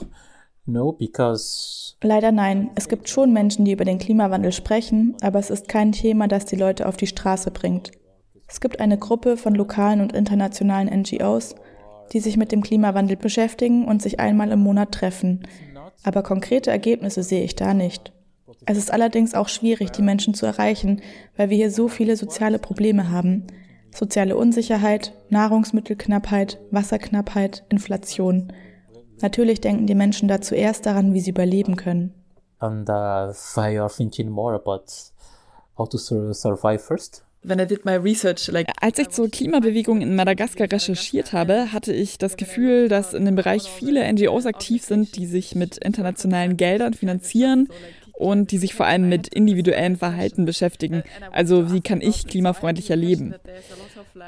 No, 0.66 0.94
because. 0.94 1.96
Leider 2.02 2.32
nein. 2.32 2.72
Es 2.76 2.88
gibt 2.88 3.10
schon 3.10 3.34
Menschen, 3.34 3.66
die 3.66 3.74
über 3.74 3.84
den 3.84 3.98
Klimawandel 3.98 4.54
sprechen, 4.54 5.14
aber 5.22 5.40
es 5.40 5.50
ist 5.50 5.68
kein 5.68 5.92
Thema, 5.92 6.30
das 6.30 6.46
die 6.46 6.56
Leute 6.56 6.88
auf 6.88 6.96
die 6.96 7.08
Straße 7.08 7.52
bringt. 7.52 7.92
Es 8.48 8.62
gibt 8.62 8.80
eine 8.80 8.98
Gruppe 8.98 9.36
von 9.36 9.56
lokalen 9.56 10.00
und 10.00 10.14
internationalen 10.14 10.88
NGOs, 11.02 11.56
die 12.14 12.22
sich 12.22 12.38
mit 12.38 12.54
dem 12.54 12.62
Klimawandel 12.62 13.18
beschäftigen 13.18 13.86
und 13.86 14.02
sich 14.02 14.22
einmal 14.22 14.52
im 14.52 14.60
Monat 14.60 14.94
treffen. 14.94 15.46
Aber 16.04 16.24
konkrete 16.24 16.72
Ergebnisse 16.72 17.24
sehe 17.24 17.44
ich 17.44 17.56
da 17.56 17.74
nicht. 17.74 18.12
Es 18.66 18.78
ist 18.78 18.92
allerdings 18.92 19.34
auch 19.34 19.50
schwierig, 19.50 19.92
die 19.92 20.02
Menschen 20.02 20.34
zu 20.34 20.46
erreichen, 20.46 21.02
weil 21.36 21.50
wir 21.50 21.58
hier 21.58 21.72
so 21.72 21.88
viele 21.88 22.16
soziale 22.16 22.60
Probleme 22.60 23.10
haben. 23.10 23.48
Soziale 23.94 24.36
Unsicherheit, 24.36 25.14
Nahrungsmittelknappheit, 25.30 26.60
Wasserknappheit, 26.72 27.64
Inflation. 27.70 28.52
Natürlich 29.22 29.62
denken 29.62 29.86
die 29.86 29.96
Menschen 29.96 30.28
da 30.28 30.42
zuerst 30.42 30.86
daran, 30.86 31.14
wie 31.14 31.20
sie 31.20 31.32
überleben 31.32 31.76
können. 31.76 32.14
And 32.60 32.90
uh, 32.90 33.34
they 33.56 33.78
are 33.78 33.90
thinking 33.90 34.30
more 34.30 34.56
about 34.56 34.86
how 35.78 35.88
to 35.90 35.98
survive 35.98 36.80
first. 36.80 37.26
Als 37.46 39.00
ich 39.00 39.10
zur 39.10 39.30
Klimabewegung 39.30 40.02
in 40.02 40.16
Madagaskar 40.16 40.72
recherchiert 40.72 41.34
habe, 41.34 41.74
hatte 41.74 41.94
ich 41.94 42.18
das 42.18 42.38
Gefühl, 42.38 42.88
dass 42.88 43.14
in 43.14 43.26
dem 43.26 43.36
Bereich 43.36 43.64
viele 43.64 44.12
NGOs 44.12 44.46
aktiv 44.46 44.84
sind, 44.84 45.16
die 45.18 45.26
sich 45.26 45.56
mit 45.56 45.78
internationalen 45.78 46.58
Geldern 46.58 46.94
finanzieren 46.94 47.68
und 48.14 48.52
die 48.52 48.58
sich 48.58 48.74
vor 48.74 48.86
allem 48.86 49.10
mit 49.10 49.28
individuellem 49.28 49.98
Verhalten 49.98 50.46
beschäftigen. 50.46 51.04
Also 51.32 51.74
wie 51.74 51.82
kann 51.82 52.00
ich 52.00 52.28
klimafreundlicher 52.28 52.96
leben? 52.96 53.36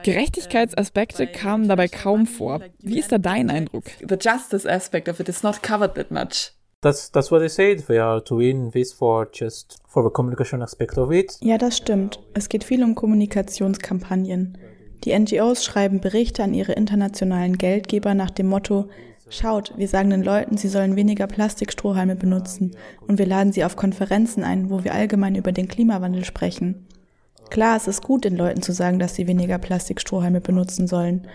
Gerechtigkeitsaspekte 0.03 1.27
kamen 1.27 1.67
dabei 1.67 1.87
kaum 1.87 2.27
vor. 2.27 2.61
Wie 2.79 2.99
ist 2.99 3.11
da 3.11 3.17
dein 3.17 3.49
Eindruck? 3.49 3.85
The 3.99 4.17
justice 4.19 4.67
aspect 4.67 5.07
of 5.07 5.19
it 5.19 5.29
is 5.29 5.43
not 5.43 5.61
covered 5.61 5.95
that 5.95 6.11
much. 6.11 6.54
That's, 6.85 7.11
that's 7.11 7.31
what 7.31 7.41
I 7.41 7.49
said. 7.49 7.89
We 7.89 7.99
are 7.99 8.21
doing 8.21 8.69
this 8.69 8.93
for 8.93 9.27
just 9.33 9.79
for 9.87 10.03
the 10.03 10.11
communication 10.11 10.61
aspect 10.61 10.99
of 10.99 11.11
it. 11.11 11.35
Ja, 11.41 11.57
das 11.57 11.77
stimmt. 11.77 12.19
Es 12.35 12.47
geht 12.47 12.63
viel 12.63 12.83
um 12.83 12.93
Kommunikationskampagnen. 12.93 14.55
Die 15.03 15.17
NGOs 15.17 15.65
schreiben 15.65 15.99
Berichte 15.99 16.43
an 16.43 16.53
ihre 16.53 16.73
internationalen 16.73 17.57
Geldgeber 17.57 18.13
nach 18.13 18.29
dem 18.29 18.45
Motto, 18.45 18.87
Schaut, 19.29 19.73
wir 19.75 19.87
sagen 19.87 20.11
den 20.11 20.21
Leuten, 20.21 20.57
sie 20.57 20.67
sollen 20.67 20.95
weniger 20.95 21.25
Plastikstrohhalme 21.25 22.15
benutzen 22.15 22.75
und 23.07 23.17
wir 23.17 23.25
laden 23.25 23.51
sie 23.51 23.65
auf 23.65 23.75
Konferenzen 23.75 24.43
ein, 24.43 24.69
wo 24.69 24.83
wir 24.83 24.93
allgemein 24.93 25.33
über 25.33 25.51
den 25.51 25.67
Klimawandel 25.67 26.23
sprechen. 26.23 26.85
Klar, 27.49 27.77
es 27.77 27.87
ist 27.87 28.03
gut, 28.03 28.23
den 28.23 28.37
Leuten 28.37 28.61
zu 28.61 28.71
sagen, 28.71 28.99
dass 28.99 29.15
sie 29.15 29.25
weniger 29.25 29.57
Plastikstrohhalme 29.57 30.41
benutzen 30.41 30.85
sollen, 30.85 31.27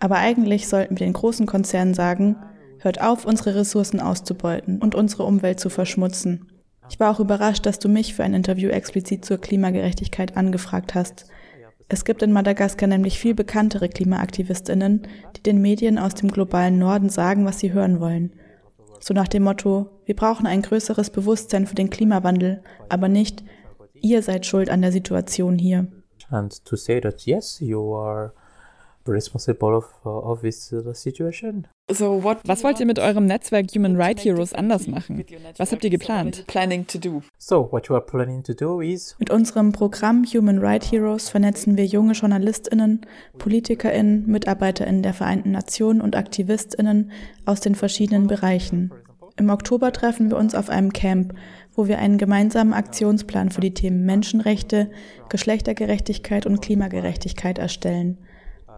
aber 0.00 0.16
eigentlich 0.16 0.66
sollten 0.66 0.98
wir 0.98 1.06
den 1.06 1.12
großen 1.12 1.44
Konzernen 1.44 1.92
sagen, 1.92 2.36
Hört 2.84 3.00
auf, 3.00 3.24
unsere 3.24 3.54
Ressourcen 3.54 3.98
auszubeuten 3.98 4.78
und 4.82 4.94
unsere 4.94 5.22
Umwelt 5.22 5.58
zu 5.58 5.70
verschmutzen. 5.70 6.52
Ich 6.90 7.00
war 7.00 7.10
auch 7.10 7.18
überrascht, 7.18 7.64
dass 7.64 7.78
du 7.78 7.88
mich 7.88 8.12
für 8.12 8.24
ein 8.24 8.34
Interview 8.34 8.68
explizit 8.68 9.24
zur 9.24 9.38
Klimagerechtigkeit 9.38 10.36
angefragt 10.36 10.94
hast. 10.94 11.24
Es 11.88 12.04
gibt 12.04 12.22
in 12.22 12.30
Madagaskar 12.30 12.86
nämlich 12.86 13.18
viel 13.18 13.34
bekanntere 13.34 13.88
Klimaaktivistinnen, 13.88 15.08
die 15.34 15.42
den 15.42 15.62
Medien 15.62 15.98
aus 15.98 16.12
dem 16.12 16.30
globalen 16.30 16.78
Norden 16.78 17.08
sagen, 17.08 17.46
was 17.46 17.58
sie 17.58 17.72
hören 17.72 18.00
wollen. 18.00 18.34
So 19.00 19.14
nach 19.14 19.28
dem 19.28 19.44
Motto, 19.44 19.88
wir 20.04 20.14
brauchen 20.14 20.46
ein 20.46 20.60
größeres 20.60 21.08
Bewusstsein 21.08 21.66
für 21.66 21.74
den 21.74 21.88
Klimawandel, 21.88 22.62
aber 22.90 23.08
nicht, 23.08 23.44
ihr 23.94 24.20
seid 24.20 24.44
schuld 24.44 24.68
an 24.68 24.82
der 24.82 24.92
Situation 24.92 25.58
hier. 25.58 25.86
And 26.28 26.62
to 26.66 26.76
say 26.76 27.00
that 27.00 27.22
yes, 27.22 27.60
you 27.60 27.94
are 27.94 28.34
responsible 29.06 29.76
of, 29.76 29.86
of 30.04 30.40
this 30.40 30.72
uh, 30.72 30.92
situation. 30.94 31.66
So 31.90 32.22
what, 32.22 32.38
Was 32.46 32.64
wollt 32.64 32.80
ihr 32.80 32.86
mit 32.86 32.98
eurem 32.98 33.26
Netzwerk 33.26 33.66
Human 33.74 33.96
Rights 33.96 34.24
Heroes 34.24 34.54
anders 34.54 34.86
machen? 34.86 35.22
Was 35.58 35.70
habt 35.70 35.84
ihr 35.84 35.90
geplant? 35.90 36.46
Planning 36.46 36.86
to 36.86 36.98
do. 36.98 37.22
So, 37.36 37.68
what 37.70 37.88
you 37.88 37.94
are 37.94 38.04
planning 38.04 38.42
to 38.44 38.54
do 38.54 38.80
is 38.80 39.14
Mit 39.18 39.30
unserem 39.30 39.72
Programm 39.72 40.24
Human 40.24 40.58
Rights 40.58 40.90
Heroes 40.90 41.28
vernetzen 41.28 41.76
wir 41.76 41.84
junge 41.84 42.14
JournalistInnen, 42.14 43.02
PolitikerInnen, 43.36 44.26
MitarbeiterInnen 44.26 45.02
der 45.02 45.12
Vereinten 45.12 45.50
Nationen 45.50 46.00
und 46.00 46.16
AktivistInnen 46.16 47.10
aus 47.44 47.60
den 47.60 47.74
verschiedenen 47.74 48.26
Bereichen. 48.26 48.90
Im 49.36 49.50
Oktober 49.50 49.92
treffen 49.92 50.30
wir 50.30 50.38
uns 50.38 50.54
auf 50.54 50.70
einem 50.70 50.92
Camp, 50.92 51.34
wo 51.74 51.88
wir 51.88 51.98
einen 51.98 52.18
gemeinsamen 52.18 52.72
Aktionsplan 52.72 53.50
für 53.50 53.60
die 53.60 53.74
Themen 53.74 54.06
Menschenrechte, 54.06 54.90
Geschlechtergerechtigkeit 55.28 56.46
und 56.46 56.62
Klimagerechtigkeit 56.62 57.58
erstellen. 57.58 58.18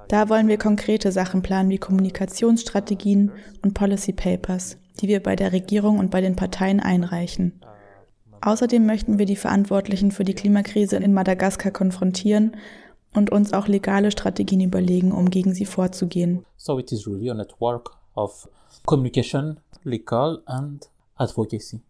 Da 0.09 0.29
wollen 0.29 0.49
wir 0.49 0.57
konkrete 0.57 1.11
Sachen 1.11 1.43
planen 1.43 1.69
wie 1.69 1.79
Kommunikationsstrategien 1.79 3.33
und 3.63 3.75
Policy 3.75 4.13
Papers, 4.13 4.79
die 5.01 5.09
wir 5.09 5.21
bei 5.21 5.35
der 5.35 5.53
Regierung 5.53 5.99
und 5.99 6.11
bei 6.11 6.21
den 6.21 6.37
Parteien 6.37 6.81
einreichen. 6.81 7.61
Außerdem 8.41 8.87
möchten 8.87 9.19
wir 9.19 9.27
die 9.27 9.37
Verantwortlichen 9.37 10.13
für 10.13 10.25
die 10.25 10.35
Klimakrise 10.35 10.97
in 10.97 11.13
Madagaskar 11.13 11.73
konfrontieren 11.73 12.57
und 13.15 13.33
uns 13.33 13.53
auch 13.53 13.67
legale 13.67 14.11
Strategien 14.13 14.61
überlegen, 14.61 15.11
um 15.11 15.31
gegen 15.31 15.55
sie 15.55 15.65
vorzugehen. 15.65 16.45
So 16.57 16.79
it 16.79 16.93
is 16.93 17.07
really 17.07 17.31
a 17.31 17.35
network 17.35 17.91
of 18.15 18.49
communication, 18.85 19.59
legal 19.83 20.43
and 20.47 20.89
advocacy. 21.17 21.81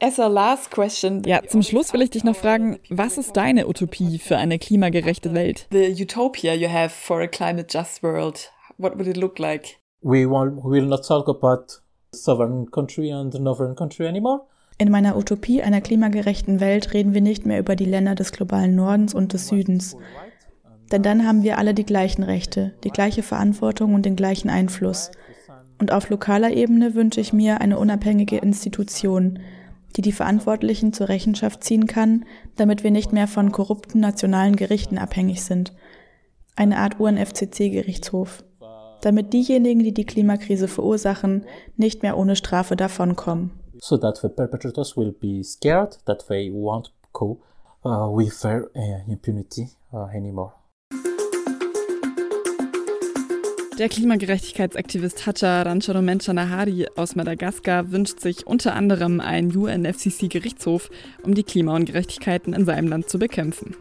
As 0.00 0.18
a 0.18 0.26
last 0.26 0.70
question. 0.70 1.22
Ja, 1.24 1.42
zum 1.46 1.62
Schluss 1.62 1.92
will 1.92 2.02
ich 2.02 2.10
dich 2.10 2.24
noch 2.24 2.34
fragen, 2.34 2.80
was 2.88 3.18
ist 3.18 3.36
deine 3.36 3.68
Utopie 3.68 4.18
für 4.18 4.36
eine 4.36 4.58
klimagerechte 4.58 5.32
Welt? 5.32 5.68
The 5.70 5.94
utopia 6.02 6.54
you 6.54 6.68
have 6.68 6.90
for 6.90 7.20
a 7.20 7.28
climate 7.28 7.66
just 7.70 8.02
world. 8.02 8.50
What 8.78 8.96
would 8.96 9.06
it 9.06 9.16
look 9.16 9.38
like? 9.38 9.78
We 10.00 10.28
will 10.28 10.86
not 10.86 11.06
talk 11.06 11.28
about 11.28 11.80
southern 12.12 12.70
country 12.70 13.12
and 13.12 13.32
northern 13.34 13.76
country 13.76 14.08
anymore. 14.08 14.40
In 14.78 14.90
meiner 14.90 15.16
Utopie 15.16 15.62
einer 15.62 15.80
klimagerechten 15.80 16.58
Welt 16.58 16.92
reden 16.92 17.14
wir 17.14 17.20
nicht 17.20 17.46
mehr 17.46 17.60
über 17.60 17.76
die 17.76 17.84
Länder 17.84 18.16
des 18.16 18.32
globalen 18.32 18.74
Nordens 18.74 19.14
und 19.14 19.32
des 19.32 19.46
Südens. 19.46 19.96
Denn 20.90 21.02
dann 21.02 21.26
haben 21.26 21.44
wir 21.44 21.58
alle 21.58 21.74
die 21.74 21.86
gleichen 21.86 22.24
Rechte, 22.24 22.74
die 22.82 22.90
gleiche 22.90 23.22
Verantwortung 23.22 23.94
und 23.94 24.04
den 24.04 24.16
gleichen 24.16 24.50
Einfluss. 24.50 25.12
Und 25.78 25.92
auf 25.92 26.10
lokaler 26.10 26.50
Ebene 26.50 26.94
wünsche 26.94 27.20
ich 27.20 27.32
mir 27.32 27.60
eine 27.60 27.78
unabhängige 27.78 28.38
Institution, 28.38 29.38
die 29.96 30.02
die 30.02 30.12
Verantwortlichen 30.12 30.92
zur 30.92 31.08
Rechenschaft 31.08 31.64
ziehen 31.64 31.86
kann, 31.86 32.24
damit 32.56 32.82
wir 32.84 32.90
nicht 32.90 33.12
mehr 33.12 33.28
von 33.28 33.52
korrupten 33.52 34.00
nationalen 34.00 34.56
Gerichten 34.56 34.98
abhängig 34.98 35.42
sind. 35.42 35.72
Eine 36.56 36.78
Art 36.78 37.00
UNFCC-Gerichtshof. 37.00 38.44
Damit 39.02 39.32
diejenigen, 39.32 39.82
die 39.82 39.94
die 39.94 40.06
Klimakrise 40.06 40.68
verursachen, 40.68 41.44
nicht 41.76 42.02
mehr 42.02 42.16
ohne 42.16 42.36
Strafe 42.36 42.76
davonkommen. 42.76 43.50
So 43.80 43.96
that 43.98 44.18
the 44.18 44.28
perpetrators 44.28 44.96
will 44.96 45.12
be 45.12 45.42
scared 45.42 45.98
that 46.06 46.24
they 46.28 46.50
won't 46.50 46.92
go 47.12 47.40
uh, 47.84 48.06
with 48.16 48.40
their 48.40 48.70
uh, 48.76 49.10
impunity 49.10 49.70
uh, 49.92 50.06
anymore. 50.14 50.52
Der 53.78 53.88
Klimagerechtigkeitsaktivist 53.88 55.26
Hacha 55.26 55.62
Rancharo 55.62 56.02
Nahari 56.02 56.86
aus 56.94 57.16
Madagaskar 57.16 57.90
wünscht 57.90 58.20
sich 58.20 58.46
unter 58.46 58.74
anderem 58.74 59.18
einen 59.18 59.50
UNFCC-Gerichtshof, 59.56 60.90
um 61.22 61.34
die 61.34 61.42
Klimaungerechtigkeiten 61.42 62.52
in 62.52 62.66
seinem 62.66 62.88
Land 62.88 63.08
zu 63.08 63.18
bekämpfen. 63.18 63.74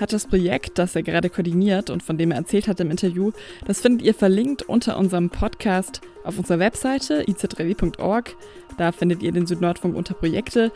Hachas 0.00 0.26
Projekt, 0.26 0.78
das 0.78 0.96
er 0.96 1.04
gerade 1.04 1.30
koordiniert 1.30 1.90
und 1.90 2.02
von 2.02 2.18
dem 2.18 2.32
er 2.32 2.38
erzählt 2.38 2.66
hat 2.66 2.80
im 2.80 2.90
Interview, 2.90 3.30
das 3.66 3.80
findet 3.80 4.04
ihr 4.04 4.14
verlinkt 4.14 4.62
unter 4.62 4.98
unserem 4.98 5.30
Podcast 5.30 6.00
auf 6.24 6.36
unserer 6.36 6.58
Webseite 6.58 7.22
iz3w.org. 7.22 8.36
Da 8.78 8.90
findet 8.90 9.22
ihr 9.22 9.30
den 9.30 9.46
Südnordfunk 9.46 9.96
unter 9.96 10.14
Projekte. 10.14 10.72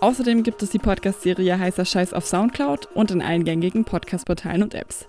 Außerdem 0.00 0.42
gibt 0.42 0.62
es 0.62 0.70
die 0.70 0.78
Podcast-Serie 0.78 1.58
Heißer 1.58 1.84
Scheiß 1.84 2.14
auf 2.14 2.26
Soundcloud 2.26 2.88
und 2.94 3.12
in 3.12 3.22
allen 3.22 3.44
gängigen 3.44 3.84
Podcast-Portalen 3.84 4.64
und 4.64 4.74
Apps. 4.74 5.06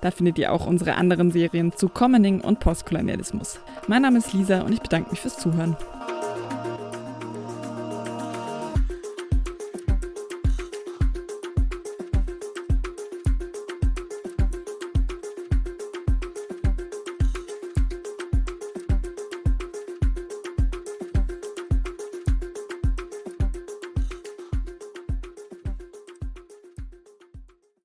Da 0.00 0.10
findet 0.10 0.38
ihr 0.38 0.52
auch 0.52 0.66
unsere 0.66 0.94
anderen 0.94 1.30
Serien 1.30 1.72
zu 1.72 1.88
Commoning 1.88 2.40
und 2.40 2.60
Postkolonialismus. 2.60 3.58
Mein 3.88 4.02
Name 4.02 4.18
ist 4.18 4.32
Lisa 4.32 4.62
und 4.62 4.72
ich 4.72 4.80
bedanke 4.80 5.10
mich 5.10 5.20
fürs 5.20 5.38
Zuhören. 5.38 5.76